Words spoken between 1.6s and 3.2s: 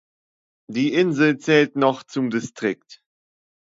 noch zum Distrikt.